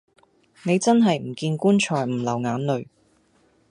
[0.63, 2.87] 你真係唔見棺材唔流眼淚